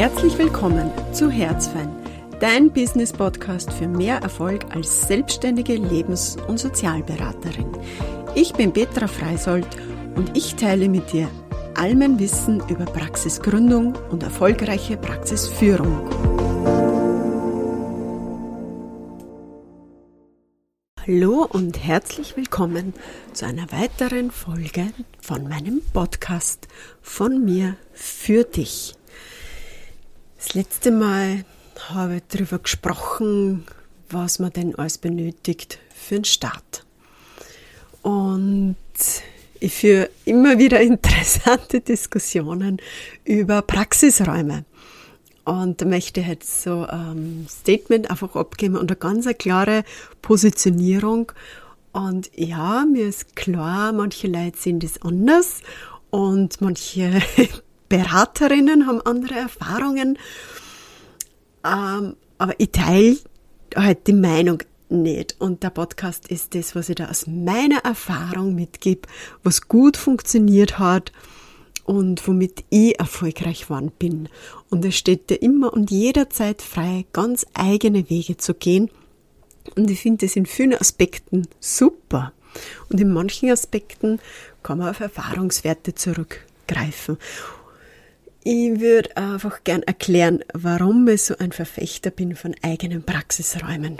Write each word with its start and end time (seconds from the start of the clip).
Herzlich 0.00 0.38
willkommen 0.38 0.90
zu 1.12 1.30
Herzfein, 1.30 1.94
dein 2.40 2.72
Business-Podcast 2.72 3.70
für 3.70 3.86
mehr 3.86 4.16
Erfolg 4.16 4.64
als 4.74 5.06
selbstständige 5.06 5.74
Lebens- 5.74 6.38
und 6.48 6.58
Sozialberaterin. 6.58 7.66
Ich 8.34 8.54
bin 8.54 8.72
Petra 8.72 9.08
Freisold 9.08 9.66
und 10.16 10.34
ich 10.38 10.54
teile 10.54 10.88
mit 10.88 11.12
dir 11.12 11.28
all 11.74 11.94
mein 11.94 12.18
Wissen 12.18 12.62
über 12.70 12.86
Praxisgründung 12.86 13.94
und 14.10 14.22
erfolgreiche 14.22 14.96
Praxisführung. 14.96 16.08
Hallo 21.06 21.46
und 21.46 21.84
herzlich 21.84 22.38
willkommen 22.38 22.94
zu 23.34 23.44
einer 23.44 23.70
weiteren 23.70 24.30
Folge 24.30 24.94
von 25.20 25.46
meinem 25.46 25.82
Podcast 25.92 26.68
von 27.02 27.44
mir 27.44 27.76
für 27.92 28.44
dich. 28.44 28.94
Das 30.42 30.54
letzte 30.54 30.90
Mal 30.90 31.44
habe 31.90 32.16
ich 32.16 32.22
darüber 32.28 32.58
gesprochen, 32.60 33.66
was 34.08 34.38
man 34.38 34.50
denn 34.50 34.74
alles 34.74 34.96
benötigt 34.96 35.78
für 35.94 36.14
einen 36.14 36.24
Start. 36.24 36.86
Und 38.00 38.76
ich 39.60 39.74
führe 39.74 40.08
immer 40.24 40.58
wieder 40.58 40.80
interessante 40.80 41.82
Diskussionen 41.82 42.78
über 43.24 43.60
Praxisräume. 43.60 44.64
Und 45.44 45.82
da 45.82 45.84
möchte 45.84 46.20
ich 46.20 46.28
jetzt 46.28 46.62
so 46.62 46.86
ein 46.86 47.46
Statement 47.48 48.10
einfach 48.10 48.34
abgeben 48.34 48.76
und 48.76 48.90
eine 48.90 48.96
ganz 48.96 49.28
klare 49.36 49.84
Positionierung. 50.22 51.32
Und 51.92 52.30
ja, 52.34 52.86
mir 52.90 53.08
ist 53.08 53.36
klar, 53.36 53.92
manche 53.92 54.26
Leute 54.26 54.58
sehen 54.58 54.80
das 54.80 55.02
anders 55.02 55.60
und 56.08 56.62
manche 56.62 57.20
Beraterinnen 57.90 58.86
haben 58.86 59.02
andere 59.02 59.34
Erfahrungen. 59.34 60.18
Ähm, 61.62 62.16
aber 62.38 62.54
ich 62.56 62.70
teile 62.70 63.18
halt 63.76 64.06
die 64.06 64.14
Meinung 64.14 64.62
nicht. 64.88 65.36
Und 65.38 65.62
der 65.62 65.70
Podcast 65.70 66.28
ist 66.28 66.54
das, 66.54 66.74
was 66.74 66.88
ich 66.88 66.96
da 66.96 67.10
aus 67.10 67.26
meiner 67.26 67.78
Erfahrung 67.84 68.54
mitgebe, 68.54 69.02
was 69.42 69.68
gut 69.68 69.96
funktioniert 69.98 70.78
hat 70.78 71.12
und 71.84 72.26
womit 72.26 72.64
ich 72.70 72.98
erfolgreich 72.98 73.62
geworden 73.62 73.92
bin. 73.98 74.28
Und 74.70 74.84
es 74.84 74.96
steht 74.96 75.28
dir 75.28 75.42
immer 75.42 75.72
und 75.72 75.90
jederzeit 75.90 76.62
frei, 76.62 77.04
ganz 77.12 77.44
eigene 77.54 78.08
Wege 78.08 78.36
zu 78.36 78.54
gehen. 78.54 78.90
Und 79.76 79.90
ich 79.90 80.00
finde 80.00 80.26
das 80.26 80.36
in 80.36 80.46
vielen 80.46 80.74
Aspekten 80.74 81.48
super. 81.58 82.32
Und 82.88 83.00
in 83.00 83.12
manchen 83.12 83.50
Aspekten 83.50 84.20
kann 84.62 84.78
man 84.78 84.90
auf 84.90 85.00
Erfahrungswerte 85.00 85.94
zurückgreifen. 85.94 87.18
Ich 88.42 88.80
würde 88.80 89.16
einfach 89.18 89.64
gern 89.64 89.82
erklären, 89.82 90.42
warum 90.54 91.06
ich 91.08 91.24
so 91.24 91.36
ein 91.38 91.52
Verfechter 91.52 92.10
bin 92.10 92.34
von 92.34 92.54
eigenen 92.62 93.02
Praxisräumen. 93.02 93.98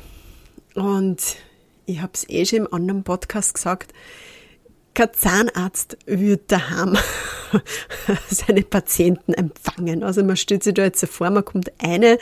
Und 0.74 1.36
ich 1.84 2.00
habe 2.00 2.12
es 2.14 2.26
eh 2.28 2.46
schon 2.46 2.60
im 2.60 2.72
anderen 2.72 3.04
Podcast 3.04 3.52
gesagt, 3.52 3.92
kein 4.94 5.12
Zahnarzt 5.12 5.98
würde 6.06 6.42
daheim 6.46 6.96
seine 8.30 8.62
Patienten 8.62 9.34
empfangen. 9.34 10.02
Also 10.02 10.24
man 10.24 10.36
stellt 10.38 10.64
sich 10.64 10.72
da 10.72 10.84
jetzt 10.84 11.04
vor, 11.06 11.28
man 11.28 11.44
kommt 11.44 11.70
eine 11.78 12.18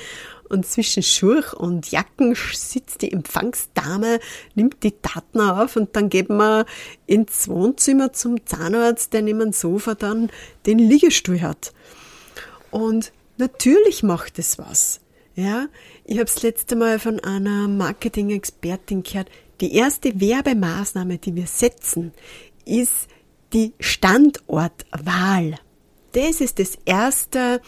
und 0.49 0.67
zwischen 0.67 1.05
Schurch 1.05 1.53
und 1.53 1.91
Jacken 1.91 2.35
sitzt 2.53 3.03
die 3.03 3.13
Empfangsdame, 3.13 4.19
nimmt 4.55 4.83
die 4.83 4.95
Daten 5.01 5.41
auf 5.41 5.77
und 5.77 5.95
dann 5.95 6.09
geht 6.09 6.31
man 6.31 6.65
ins 7.07 7.49
Wohnzimmer 7.49 8.13
zum 8.13 8.45
Zahnarzt, 8.45 9.13
der 9.13 9.23
neben 9.23 9.39
dem 9.39 9.53
Sofa 9.53 9.95
dann 9.95 10.31
den 10.67 10.79
Liegestuhl 10.79 11.43
hat. 11.43 11.73
Und 12.71 13.13
natürlich 13.37 14.03
macht 14.03 14.39
es 14.39 14.59
was. 14.59 15.01
Ja, 15.35 15.69
ich 16.05 16.17
habe 16.17 16.25
das 16.25 16.43
letzte 16.43 16.75
Mal 16.75 16.99
von 16.99 17.21
einer 17.21 17.69
Marketing-Expertin 17.69 19.05
gehört. 19.05 19.31
Die 19.61 19.75
erste 19.75 20.21
Werbemaßnahme, 20.21 21.19
die 21.19 21.35
wir 21.37 21.47
setzen, 21.47 22.13
ist 22.65 23.09
die 23.53 23.73
Standortwahl. 23.79 25.59
Das 26.13 26.41
ist 26.41 26.59
das 26.59 26.77
erste, 26.85 27.61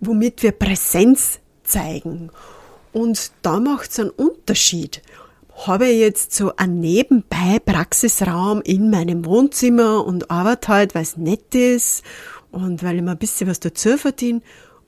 womit 0.00 0.42
wir 0.42 0.52
Präsenz 0.52 1.40
zeigen. 1.64 2.30
Und 2.92 3.32
da 3.42 3.58
macht 3.58 3.90
es 3.90 3.98
einen 3.98 4.10
Unterschied. 4.10 5.02
Habe 5.66 5.88
ich 5.88 5.98
jetzt 5.98 6.32
so 6.32 6.54
einen 6.56 6.80
nebenbei 6.80 7.58
Praxisraum 7.64 8.60
in 8.62 8.90
meinem 8.90 9.24
Wohnzimmer 9.24 10.04
und 10.04 10.30
arbeite 10.30 10.68
halt, 10.68 10.94
weil 10.94 11.02
es 11.02 11.16
nett 11.16 11.54
ist 11.54 12.04
und 12.54 12.82
weil 12.82 12.96
ich 12.96 13.02
mir 13.02 13.12
ein 13.12 13.18
bisschen 13.18 13.48
was 13.48 13.60
dazu 13.60 13.98
verdiene, 13.98 14.40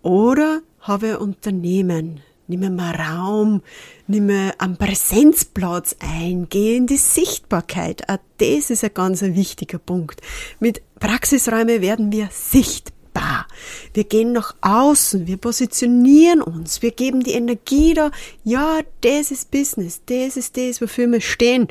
oder 0.03 0.62
habe 0.81 1.15
ein 1.15 1.16
Unternehmen, 1.16 2.21
nehme 2.47 2.71
mal 2.71 2.94
Raum, 2.94 3.62
nehme 4.06 4.53
einen 4.59 4.77
Präsenzplatz 4.77 5.97
ein, 5.99 6.49
gehe 6.49 6.77
in 6.77 6.87
die 6.87 6.97
Sichtbarkeit. 6.97 8.09
Auch 8.09 8.19
das 8.38 8.71
ist 8.71 8.84
ein 8.84 8.94
ganz 8.94 9.22
wichtiger 9.22 9.78
Punkt. 9.78 10.21
Mit 10.60 10.81
Praxisräumen 11.00 11.81
werden 11.81 12.12
wir 12.12 12.28
sichtbar. 12.31 13.47
Wir 13.94 14.04
gehen 14.04 14.33
nach 14.33 14.54
außen, 14.60 15.27
wir 15.27 15.38
positionieren 15.38 16.43
uns, 16.43 16.83
wir 16.83 16.91
geben 16.91 17.22
die 17.22 17.33
Energie 17.33 17.94
da. 17.94 18.10
Ja, 18.44 18.81
das 19.00 19.31
ist 19.31 19.50
Business, 19.50 20.03
das 20.06 20.37
ist 20.37 20.56
das, 20.56 20.81
wofür 20.81 21.10
wir 21.10 21.21
stehen. 21.21 21.69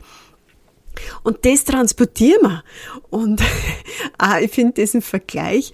Und 1.24 1.46
das 1.46 1.64
transportieren 1.64 2.42
wir. 2.42 2.64
Und 3.10 3.42
ich 4.42 4.52
finde 4.52 4.74
diesen 4.74 5.02
Vergleich, 5.02 5.72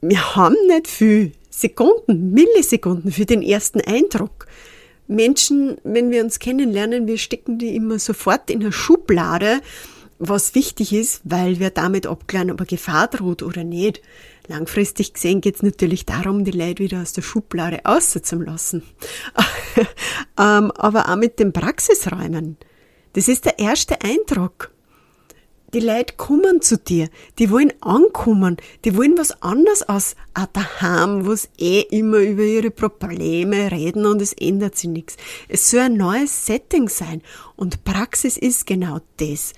wir 0.00 0.36
haben 0.36 0.56
nicht 0.66 0.88
viel 0.88 1.32
Sekunden, 1.50 2.32
Millisekunden 2.32 3.12
für 3.12 3.26
den 3.26 3.42
ersten 3.42 3.80
Eindruck. 3.80 4.46
Menschen, 5.06 5.76
wenn 5.84 6.10
wir 6.10 6.22
uns 6.24 6.38
kennenlernen, 6.38 7.06
wir 7.06 7.18
stecken 7.18 7.58
die 7.58 7.76
immer 7.76 7.98
sofort 7.98 8.50
in 8.50 8.60
eine 8.60 8.72
Schublade, 8.72 9.60
was 10.18 10.54
wichtig 10.54 10.92
ist, 10.92 11.20
weil 11.24 11.58
wir 11.58 11.70
damit 11.70 12.06
abklären, 12.06 12.50
ob 12.50 12.60
eine 12.60 12.66
Gefahr 12.66 13.08
droht 13.08 13.42
oder 13.42 13.64
nicht. 13.64 14.00
Langfristig 14.48 15.14
gesehen 15.14 15.40
geht 15.40 15.56
es 15.56 15.62
natürlich 15.62 16.06
darum, 16.06 16.44
die 16.44 16.50
Leute 16.50 16.82
wieder 16.82 17.02
aus 17.02 17.12
der 17.12 17.22
Schublade 17.22 17.80
auszulassen. 17.84 18.82
Ähm, 20.38 20.70
aber 20.72 21.10
auch 21.10 21.16
mit 21.16 21.38
den 21.38 21.52
Praxisräumen. 21.52 22.56
Das 23.14 23.28
ist 23.28 23.44
der 23.44 23.58
erste 23.58 24.00
Eindruck. 24.02 24.70
Die 25.74 25.80
Leute 25.80 26.16
kommen 26.18 26.60
zu 26.60 26.76
dir, 26.76 27.08
die 27.38 27.50
wollen 27.50 27.72
ankommen, 27.80 28.58
die 28.84 28.94
wollen 28.94 29.16
was 29.16 29.42
anderes 29.42 29.82
als 29.82 30.16
daheim, 30.52 31.24
wo 31.24 31.34
sie 31.34 31.48
eh 31.56 31.80
immer 31.80 32.18
über 32.18 32.42
ihre 32.42 32.70
Probleme 32.70 33.72
reden 33.72 34.04
und 34.04 34.20
es 34.20 34.34
ändert 34.34 34.76
sich 34.76 34.90
nichts. 34.90 35.16
Es 35.48 35.70
soll 35.70 35.80
ein 35.80 35.96
neues 35.96 36.44
Setting 36.44 36.90
sein 36.90 37.22
und 37.56 37.84
Praxis 37.84 38.36
ist 38.36 38.66
genau 38.66 39.00
das. 39.16 39.54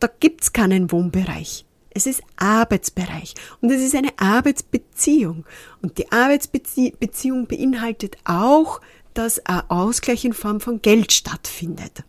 Da 0.00 0.08
gibt's 0.08 0.52
keinen 0.52 0.90
Wohnbereich. 0.90 1.66
Es 1.90 2.06
ist 2.06 2.22
Arbeitsbereich 2.36 3.34
und 3.60 3.70
es 3.70 3.80
ist 3.80 3.94
eine 3.94 4.18
Arbeitsbeziehung. 4.18 5.44
Und 5.82 5.98
die 5.98 6.10
Arbeitsbeziehung 6.10 7.46
beinhaltet 7.46 8.16
auch, 8.24 8.80
dass 9.14 9.38
ein 9.46 9.70
Ausgleich 9.70 10.24
in 10.24 10.32
Form 10.32 10.58
von 10.58 10.82
Geld 10.82 11.12
stattfindet. 11.12 12.02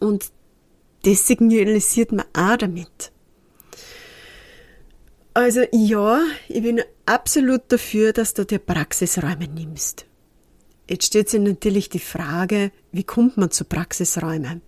Und 0.00 0.30
das 1.02 1.26
signalisiert 1.26 2.12
man 2.12 2.26
auch 2.32 2.56
damit. 2.56 3.12
Also 5.34 5.62
ja, 5.72 6.22
ich 6.48 6.62
bin 6.62 6.80
absolut 7.06 7.62
dafür, 7.68 8.12
dass 8.12 8.34
du 8.34 8.46
dir 8.46 8.60
Praxisräume 8.60 9.48
nimmst. 9.48 10.06
Jetzt 10.88 11.06
stellt 11.06 11.28
sich 11.28 11.40
natürlich 11.40 11.88
die 11.88 11.98
Frage, 11.98 12.70
wie 12.92 13.04
kommt 13.04 13.36
man 13.36 13.50
zu 13.50 13.64
Praxisräumen? 13.64 14.62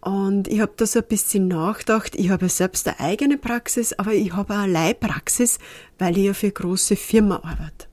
Und 0.00 0.48
ich 0.48 0.60
habe 0.60 0.72
da 0.76 0.84
so 0.84 0.98
ein 0.98 1.06
bisschen 1.06 1.48
nachgedacht. 1.48 2.14
Ich 2.16 2.30
habe 2.30 2.48
selbst 2.48 2.88
eine 2.88 3.00
eigene 3.00 3.38
Praxis, 3.38 3.92
aber 3.92 4.12
ich 4.12 4.32
habe 4.32 4.52
auch 4.52 4.58
eine 4.58 4.72
Leihpraxis, 4.72 5.58
weil 5.98 6.18
ich 6.18 6.24
ja 6.24 6.34
für 6.34 6.50
große 6.50 6.96
Firma 6.96 7.36
arbeite. 7.36 7.86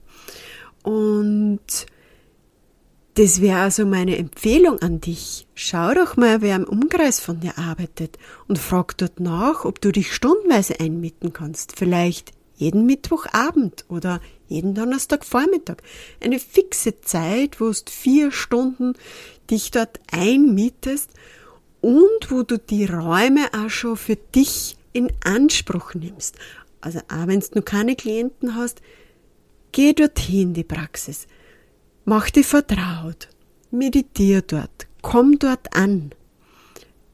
Und 0.82 1.86
das 3.20 3.42
wäre 3.42 3.60
also 3.60 3.84
meine 3.84 4.16
Empfehlung 4.16 4.78
an 4.78 5.02
dich. 5.02 5.46
Schau 5.54 5.92
doch 5.92 6.16
mal, 6.16 6.40
wer 6.40 6.56
im 6.56 6.64
Umkreis 6.64 7.20
von 7.20 7.38
dir 7.38 7.58
arbeitet 7.58 8.16
und 8.48 8.58
frag 8.58 8.96
dort 8.96 9.20
nach, 9.20 9.66
ob 9.66 9.78
du 9.82 9.92
dich 9.92 10.14
stundenweise 10.14 10.80
einmieten 10.80 11.34
kannst. 11.34 11.76
Vielleicht 11.76 12.32
jeden 12.56 12.86
Mittwochabend 12.86 13.84
oder 13.88 14.22
jeden 14.48 14.74
Donnerstagvormittag. 14.74 15.82
Eine 16.24 16.38
fixe 16.38 17.02
Zeit, 17.02 17.60
wo 17.60 17.68
du 17.68 17.90
vier 17.90 18.32
Stunden 18.32 18.94
dich 19.50 19.70
dort 19.70 20.00
einmietest 20.10 21.10
und 21.82 22.30
wo 22.30 22.42
du 22.42 22.56
die 22.58 22.86
Räume 22.86 23.48
auch 23.52 23.68
schon 23.68 23.98
für 23.98 24.16
dich 24.16 24.78
in 24.94 25.12
Anspruch 25.22 25.92
nimmst. 25.92 26.36
Also 26.80 27.00
auch 27.00 27.26
wenn 27.26 27.40
du 27.40 27.60
keine 27.60 27.96
Klienten 27.96 28.54
hast, 28.54 28.80
geh 29.72 29.92
dorthin, 29.92 30.54
die 30.54 30.64
Praxis. 30.64 31.26
Mach 32.10 32.28
dich 32.28 32.48
vertraut. 32.48 33.28
Meditier 33.70 34.42
dort. 34.42 34.88
Komm 35.00 35.38
dort 35.38 35.76
an. 35.76 36.10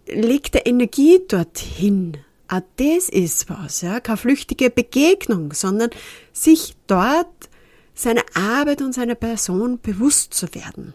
Leg 0.06 0.50
der 0.52 0.66
Energie 0.66 1.20
dorthin. 1.28 2.16
Auch 2.48 2.62
das 2.76 3.10
ist 3.10 3.50
was, 3.50 3.82
ja. 3.82 4.00
Keine 4.00 4.16
flüchtige 4.16 4.70
Begegnung, 4.70 5.52
sondern 5.52 5.90
sich 6.32 6.76
dort 6.87 7.50
seiner 7.93 8.25
Arbeit 8.32 8.81
und 8.81 8.94
seiner 8.94 9.16
Person 9.16 9.78
bewusst 9.82 10.32
zu 10.32 10.46
werden. 10.54 10.94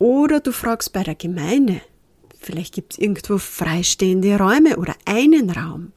Oder 0.00 0.40
du 0.40 0.50
fragst 0.50 0.92
bei 0.92 1.04
der 1.04 1.14
Gemeinde, 1.14 1.80
vielleicht 2.40 2.74
gibt 2.74 2.94
es 2.94 2.98
irgendwo 2.98 3.38
freistehende 3.38 4.36
Räume 4.36 4.78
oder 4.78 4.96
einen 5.04 5.50
Raum. 5.50 5.92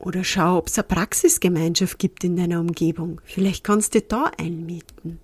Oder 0.00 0.24
schau, 0.24 0.56
ob 0.56 0.68
es 0.68 0.78
eine 0.78 0.88
Praxisgemeinschaft 0.88 1.98
gibt 1.98 2.24
in 2.24 2.36
deiner 2.36 2.60
Umgebung. 2.60 3.20
Vielleicht 3.24 3.64
kannst 3.64 3.94
du 3.94 4.00
da 4.00 4.30
einmieten. 4.38 5.18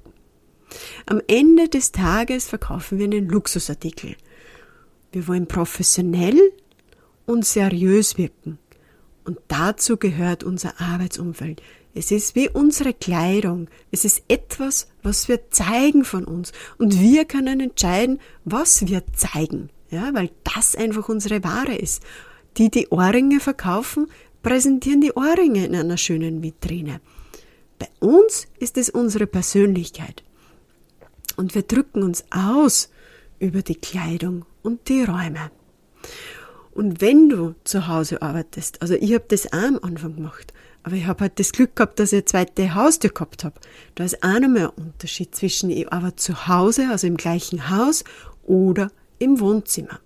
Am 1.06 1.22
Ende 1.28 1.68
des 1.68 1.92
Tages 1.92 2.48
verkaufen 2.48 2.98
wir 2.98 3.06
einen 3.06 3.28
Luxusartikel. 3.28 4.16
Wir 5.12 5.28
wollen 5.28 5.46
professionell 5.46 6.38
und 7.24 7.46
seriös 7.46 8.18
wirken. 8.18 8.58
Und 9.24 9.38
dazu 9.48 9.96
gehört 9.96 10.44
unser 10.44 10.78
Arbeitsumfeld. 10.78 11.62
Es 11.94 12.10
ist 12.10 12.34
wie 12.34 12.50
unsere 12.50 12.92
Kleidung. 12.92 13.68
Es 13.90 14.04
ist 14.04 14.24
etwas, 14.28 14.88
was 15.02 15.28
wir 15.28 15.50
zeigen 15.50 16.04
von 16.04 16.24
uns. 16.24 16.52
Und 16.76 17.00
wir 17.00 17.24
können 17.24 17.60
entscheiden, 17.60 18.20
was 18.44 18.86
wir 18.86 19.02
zeigen. 19.14 19.70
Ja, 19.90 20.12
weil 20.12 20.30
das 20.44 20.76
einfach 20.76 21.08
unsere 21.08 21.42
Ware 21.42 21.74
ist. 21.74 22.02
Die, 22.58 22.70
die 22.70 22.88
Ohrringe 22.88 23.40
verkaufen, 23.40 24.08
präsentieren 24.42 25.00
die 25.00 25.12
Ohrringe 25.12 25.66
in 25.66 25.74
einer 25.74 25.96
schönen 25.96 26.42
Vitrine. 26.42 27.00
Bei 27.78 27.88
uns 28.00 28.46
ist 28.58 28.78
es 28.78 28.90
unsere 28.90 29.26
Persönlichkeit. 29.26 30.22
Und 31.36 31.54
wir 31.54 31.62
drücken 31.62 32.02
uns 32.02 32.24
aus 32.30 32.90
über 33.38 33.62
die 33.62 33.74
Kleidung 33.74 34.46
und 34.62 34.88
die 34.88 35.02
Räume. 35.02 35.50
Und 36.72 37.00
wenn 37.00 37.28
du 37.28 37.54
zu 37.64 37.88
Hause 37.88 38.22
arbeitest, 38.22 38.82
also 38.82 38.94
ich 38.94 39.14
habe 39.14 39.24
das 39.28 39.52
auch 39.52 39.58
am 39.58 39.78
Anfang 39.82 40.16
gemacht, 40.16 40.52
aber 40.82 40.94
ich 40.94 41.06
habe 41.06 41.22
halt 41.22 41.38
das 41.40 41.52
Glück 41.52 41.74
gehabt, 41.74 41.98
dass 41.98 42.12
ich 42.12 42.18
eine 42.18 42.24
zweite 42.26 42.74
Haustür 42.74 43.10
gehabt 43.10 43.44
habe. 43.44 43.58
Da 43.94 44.04
ist 44.04 44.22
auch 44.22 44.38
noch 44.38 44.48
mehr 44.48 44.72
ein 44.76 44.84
Unterschied 44.84 45.34
zwischen 45.34 45.70
ich 45.70 45.92
arbeite 45.92 46.16
zu 46.16 46.48
Hause, 46.48 46.88
also 46.90 47.06
im 47.06 47.16
gleichen 47.16 47.70
Haus, 47.70 48.04
oder 48.44 48.92
im 49.18 49.40
Wohnzimmer. 49.40 50.00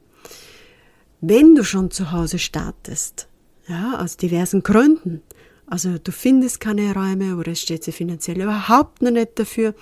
Wenn 1.21 1.55
du 1.55 1.65
schon 1.65 1.91
zu 1.91 2.13
Hause 2.13 2.39
startest, 2.39 3.29
ja, 3.71 4.01
aus 4.01 4.17
diversen 4.17 4.63
Gründen, 4.63 5.23
also 5.67 5.99
du 5.99 6.11
findest 6.11 6.59
keine 6.59 6.93
Räume 6.93 7.37
oder 7.37 7.53
es 7.53 7.63
steht 7.63 7.85
sie 7.85 7.93
finanziell 7.93 8.43
überhaupt 8.43 9.03
noch 9.03 9.13
nicht 9.13 9.39
dafür, 9.39 9.75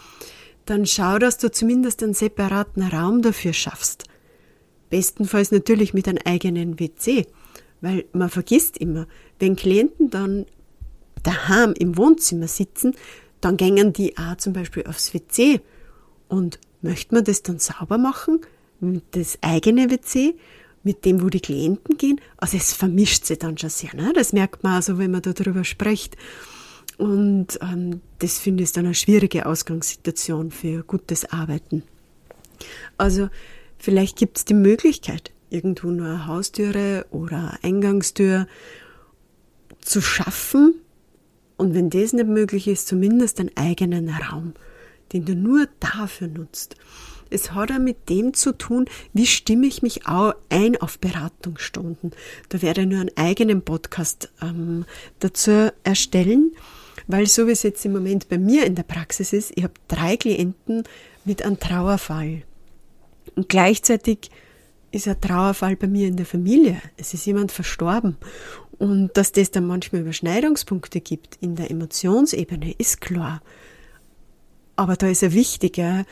dann 0.67 0.85
schau, 0.85 1.19
dass 1.19 1.39
du 1.39 1.51
zumindest 1.51 2.03
einen 2.03 2.13
separaten 2.13 2.83
Raum 2.83 3.23
dafür 3.23 3.55
schaffst. 3.55 4.05
Bestenfalls 4.91 5.51
natürlich 5.51 5.95
mit 5.95 6.07
einem 6.07 6.19
eigenen 6.27 6.79
WC, 6.79 7.27
weil 7.81 8.05
man 8.13 8.29
vergisst 8.29 8.77
immer, 8.77 9.07
wenn 9.39 9.57
Klienten 9.57 10.11
dann 10.11 10.45
daheim 11.23 11.73
im 11.73 11.97
Wohnzimmer 11.97 12.49
sitzen, 12.49 12.95
dann 13.41 13.57
gängen 13.57 13.95
die 13.95 14.19
auch 14.19 14.37
zum 14.37 14.53
Beispiel 14.53 14.85
aufs 14.87 15.15
WC. 15.15 15.61
Und 16.29 16.59
möchte 16.83 17.15
man 17.15 17.25
das 17.25 17.43
dann 17.43 17.59
sauber 17.59 17.97
machen? 17.97 18.41
Das 19.13 19.39
eigene 19.41 19.91
WC? 19.91 20.35
Mit 20.83 21.05
dem, 21.05 21.23
wo 21.23 21.29
die 21.29 21.41
Klienten 21.41 21.97
gehen? 21.97 22.21
Also 22.37 22.57
es 22.57 22.73
vermischt 22.73 23.25
sich 23.25 23.39
dann 23.39 23.59
schon 23.59 23.71
sehr. 23.71 23.95
Ne? 23.95 24.13
Das 24.15 24.33
merkt 24.33 24.63
man 24.63 24.75
also, 24.75 24.99
wenn 24.99 25.11
man 25.11 25.23
darüber 25.23 25.65
spricht. 25.65 26.17
Und 26.97 27.59
ähm, 27.61 28.01
das 28.21 28.39
finde 28.39 28.65
ich 28.65 28.73
dann 28.73 28.87
eine 28.87 28.95
schwierige 28.95 29.47
Ausgangssituation 29.47 30.51
für 30.51 30.83
gutes 30.83 31.31
Arbeiten. 31.33 31.83
Also 32.97 33.29
vielleicht 33.79 34.17
gibt 34.17 34.39
es 34.39 34.45
die 34.45 34.55
Möglichkeit, 34.55 35.33
irgendwo 35.51 35.89
nur 35.89 36.07
eine 36.07 36.27
Haustüre 36.27 37.07
oder 37.11 37.37
eine 37.37 37.65
Eingangstür 37.65 38.47
zu 39.81 40.01
schaffen, 40.01 40.75
und 41.59 41.75
wenn 41.75 41.91
das 41.91 42.13
nicht 42.13 42.29
möglich 42.29 42.69
ist, 42.69 42.87
zumindest 42.87 43.41
einen 43.41 43.51
eigenen 43.57 44.09
Raum, 44.09 44.55
den 45.13 45.25
du 45.25 45.35
nur 45.35 45.67
dafür 45.81 46.29
nutzt. 46.29 46.77
Es 47.31 47.53
hat 47.53 47.73
auch 47.73 47.79
mit 47.79 48.09
dem 48.09 48.35
zu 48.35 48.57
tun, 48.57 48.87
wie 49.13 49.27
stimme 49.27 49.67
ich 49.67 49.83
mich 49.83 50.07
auch 50.07 50.35
ein 50.49 50.81
auf 50.81 50.99
Beratungsstunden. 50.99 52.13
Da 52.49 52.63
werde 52.63 52.83
ich 52.83 52.89
nur 52.89 53.01
einen 53.01 53.17
eigenen 53.17 53.63
Podcast 53.63 54.31
ähm, 54.43 54.85
dazu 55.21 55.73
erstellen, 55.85 56.53
weil 57.07 57.27
so 57.27 57.47
wie 57.47 57.53
es 57.53 57.63
jetzt 57.63 57.85
im 57.85 57.93
Moment 57.93 58.29
bei 58.29 58.39
mir 58.39 58.67
in 58.67 58.75
der 58.75 58.83
Praxis 58.83 59.33
ist, 59.33 59.53
ich 59.55 59.65
habe 59.65 59.75
drei 59.89 60.17
Klienten 60.17 60.85
mit 61.25 61.43
einem 61.43 61.59
Trauerfall. 61.59 62.43
Und 63.35 63.49
gleichzeitig 63.49 64.31
ist 64.91 65.09
ein 65.09 65.21
Trauerfall 65.21 65.77
bei 65.77 65.87
mir 65.87 66.09
in 66.09 66.17
der 66.17 66.27
Familie. 66.27 66.81
Es 66.97 67.15
ist 67.15 67.27
jemand 67.27 67.53
verstorben. 67.53 68.17
Und 68.79 69.17
dass 69.17 69.33
das 69.33 69.51
dann 69.51 69.67
manchmal 69.67 70.03
Überschneidungspunkte 70.03 71.01
gibt 71.01 71.37
in 71.41 71.57
der 71.57 71.71
Emotionsebene, 71.71 72.75
ist 72.79 73.01
klar. 73.01 73.43
Aber 74.77 74.97
da 74.97 75.09
ist 75.09 75.25
eine 75.25 75.35
wichtige 75.35 76.07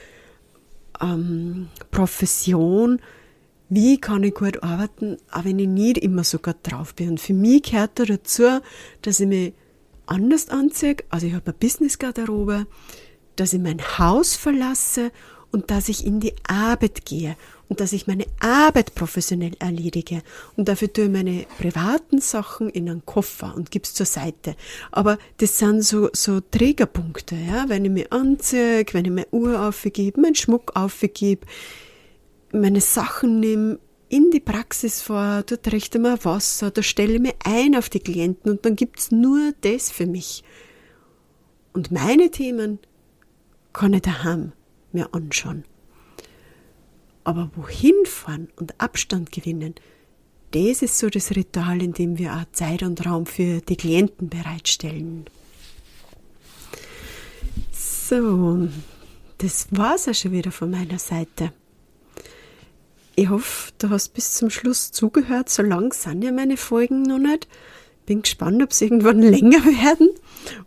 ähm, 1.00 1.68
Profession, 1.90 3.00
wie 3.68 3.98
kann 3.98 4.22
ich 4.22 4.34
gut 4.34 4.62
arbeiten, 4.62 5.16
auch 5.30 5.44
wenn 5.44 5.58
ich 5.58 5.68
nicht 5.68 5.98
immer 5.98 6.24
so 6.24 6.38
gut 6.38 6.56
drauf 6.62 6.94
bin. 6.94 7.10
Und 7.10 7.20
für 7.20 7.34
mich 7.34 7.64
gehört 7.64 7.98
da 7.98 8.04
dazu, 8.04 8.60
dass 9.02 9.20
ich 9.20 9.26
mich 9.26 9.54
anders 10.06 10.48
anziehe, 10.48 10.96
also 11.10 11.26
ich 11.26 11.34
habe 11.34 11.46
eine 11.46 11.54
Business-Garderobe, 11.54 12.66
dass 13.34 13.52
ich 13.52 13.60
mein 13.60 13.80
Haus 13.98 14.36
verlasse 14.36 15.10
und 15.50 15.70
dass 15.70 15.88
ich 15.88 16.06
in 16.06 16.20
die 16.20 16.34
Arbeit 16.46 17.04
gehe 17.04 17.36
und 17.68 17.80
dass 17.80 17.92
ich 17.92 18.06
meine 18.06 18.26
Arbeit 18.40 18.94
professionell 18.94 19.52
erledige. 19.58 20.22
Und 20.56 20.68
dafür 20.68 20.92
tue 20.92 21.04
ich 21.04 21.10
meine 21.10 21.46
privaten 21.58 22.20
Sachen 22.20 22.70
in 22.70 22.88
einen 22.88 23.04
Koffer 23.04 23.54
und 23.56 23.70
gib's 23.70 23.94
zur 23.94 24.06
Seite. 24.06 24.54
Aber 24.92 25.18
das 25.38 25.58
sind 25.58 25.82
so, 25.82 26.08
so 26.12 26.40
Trägerpunkte, 26.40 27.34
ja. 27.34 27.68
Wenn 27.68 27.84
ich 27.84 27.90
mich 27.90 28.12
anziehe, 28.12 28.84
wenn 28.92 29.04
ich 29.04 29.10
meine 29.10 29.28
Uhr 29.32 29.60
aufgebe, 29.60 30.20
meinen 30.20 30.34
Schmuck 30.34 30.72
aufgebe, 30.74 31.46
meine 32.52 32.80
Sachen 32.80 33.40
nehme, 33.40 33.78
in 34.08 34.30
die 34.30 34.40
Praxis 34.40 35.02
vor, 35.02 35.42
dort 35.44 35.72
richte 35.72 35.98
mir 35.98 36.24
Wasser, 36.24 36.70
da 36.70 36.82
stelle 36.82 37.14
ich 37.14 37.20
mich 37.20 37.34
ein 37.44 37.74
auf 37.74 37.88
die 37.88 37.98
Klienten 37.98 38.52
und 38.52 38.64
dann 38.64 38.76
gibt's 38.76 39.10
nur 39.10 39.52
das 39.62 39.90
für 39.90 40.06
mich. 40.06 40.44
Und 41.72 41.90
meine 41.90 42.30
Themen 42.30 42.78
kann 43.72 43.92
ich 43.92 44.02
daheim 44.02 44.52
mir 44.92 45.12
anschauen. 45.12 45.64
Aber 47.26 47.50
wohin 47.56 48.06
fahren 48.06 48.46
und 48.54 48.80
Abstand 48.80 49.32
gewinnen, 49.32 49.74
das 50.52 50.80
ist 50.80 50.96
so 50.96 51.10
das 51.10 51.32
Ritual, 51.32 51.82
in 51.82 51.92
dem 51.92 52.18
wir 52.18 52.34
auch 52.34 52.44
Zeit 52.52 52.84
und 52.84 53.04
Raum 53.04 53.26
für 53.26 53.60
die 53.62 53.74
Klienten 53.74 54.28
bereitstellen. 54.28 55.26
So, 57.72 58.68
das 59.38 59.66
war's 59.72 60.06
auch 60.06 60.14
schon 60.14 60.30
wieder 60.30 60.52
von 60.52 60.70
meiner 60.70 61.00
Seite. 61.00 61.52
Ich 63.16 63.28
hoffe, 63.28 63.72
du 63.78 63.90
hast 63.90 64.10
bis 64.10 64.34
zum 64.34 64.48
Schluss 64.48 64.92
zugehört. 64.92 65.48
So 65.48 65.62
lang 65.62 65.92
sind 65.92 66.22
ja 66.22 66.30
meine 66.30 66.56
Folgen 66.56 67.02
noch 67.02 67.18
nicht. 67.18 67.48
Bin 68.06 68.22
gespannt, 68.22 68.62
ob 68.62 68.72
sie 68.72 68.84
irgendwann 68.84 69.20
länger 69.22 69.64
werden 69.64 70.10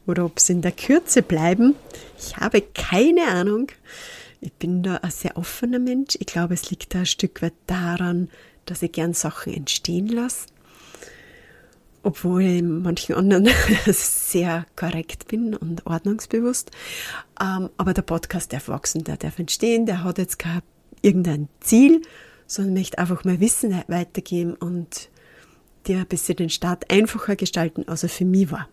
oder 0.05 0.25
ob 0.25 0.41
sie 0.41 0.51
in 0.51 0.61
der 0.61 0.73
Kürze 0.73 1.21
bleiben. 1.21 1.75
Ich 2.17 2.35
habe 2.35 2.61
keine 2.61 3.29
Ahnung. 3.29 3.71
Ich 4.41 4.53
bin 4.53 4.83
da 4.83 4.95
ein 4.97 5.11
sehr 5.11 5.37
offener 5.37 5.79
Mensch. 5.79 6.15
Ich 6.19 6.27
glaube, 6.27 6.53
es 6.53 6.69
liegt 6.69 6.95
da 6.95 6.99
ein 6.99 7.05
Stück 7.05 7.41
weit 7.41 7.53
daran, 7.67 8.29
dass 8.65 8.81
ich 8.81 8.91
gern 8.91 9.13
Sachen 9.13 9.53
entstehen 9.53 10.07
lasse. 10.07 10.47
Obwohl 12.03 12.43
ich 12.43 12.59
in 12.59 12.81
manchen 12.81 13.15
anderen 13.15 13.49
sehr 13.85 14.65
korrekt 14.77 15.27
bin 15.27 15.53
und 15.55 15.85
ordnungsbewusst. 15.85 16.71
Ähm, 17.41 17.69
aber 17.75 17.93
der 17.93 18.03
Podcast 18.03 18.53
darf 18.53 18.69
wachsen, 18.69 19.03
der 19.03 19.17
darf 19.17 19.39
entstehen, 19.39 19.85
der 19.85 20.03
hat 20.05 20.17
jetzt 20.17 20.39
kein 20.39 20.61
irgendein 21.01 21.49
Ziel, 21.59 22.01
sondern 22.47 22.75
möchte 22.75 22.97
einfach 22.97 23.25
mal 23.25 23.39
Wissen 23.41 23.75
weitergeben 23.87 24.53
und 24.53 25.09
dir 25.87 25.99
ein 25.99 26.07
bisschen 26.07 26.37
den 26.37 26.49
Start 26.49 26.89
einfacher 26.89 27.35
gestalten, 27.35 27.87
als 27.87 28.03
er 28.03 28.09
für 28.09 28.25
mich 28.25 28.51
war. 28.51 28.69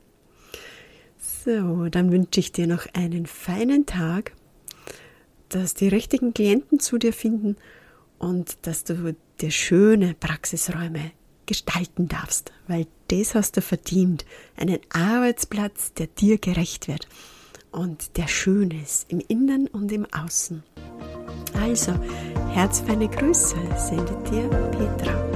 So, 1.19 1.89
dann 1.89 2.13
wünsche 2.13 2.41
ich 2.41 2.53
dir 2.53 2.67
noch 2.67 2.87
einen 2.93 3.27
feinen 3.27 3.87
Tag 3.87 4.33
dass 5.49 5.75
die 5.75 5.89
richtigen 5.89 6.35
Klienten 6.35 6.81
zu 6.81 6.99
dir 6.99 7.13
finden 7.13 7.57
und 8.19 8.59
dass 8.63 8.85
du 8.85 9.15
dir 9.41 9.51
schöne 9.51 10.15
Praxisräume 10.15 11.13
gestalten 11.47 12.09
darfst, 12.09 12.53
weil 12.67 12.87
das 13.09 13.35
hast 13.35 13.57
du 13.57 13.63
verdient. 13.63 14.25
Einen 14.57 14.81
Arbeitsplatz, 14.91 15.93
der 15.95 16.09
dir 16.09 16.39
gerecht 16.39 16.89
wird 16.89 17.09
und 17.71 18.17
der 18.17 18.27
schön 18.27 18.71
ist 18.71 19.11
im 19.11 19.21
Innen 19.29 19.69
und 19.69 19.93
im 19.93 20.07
Außen. 20.13 20.63
Also, 21.61 21.93
herzfeine 22.53 23.09
Grüße 23.09 23.57
sendet 23.77 24.31
dir 24.31 24.49
Petra. 24.49 25.36